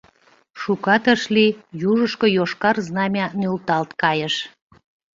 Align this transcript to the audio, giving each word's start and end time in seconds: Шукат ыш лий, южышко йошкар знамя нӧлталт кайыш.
Шукат 0.61 1.05
ыш 1.13 1.21
лий, 1.35 1.51
южышко 1.89 2.27
йошкар 2.37 2.77
знамя 2.87 3.25
нӧлталт 3.39 3.91
кайыш. 4.01 4.35